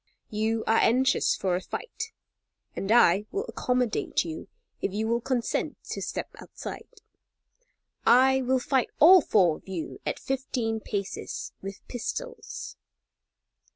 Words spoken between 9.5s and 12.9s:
of you at fifteen paces with pistols."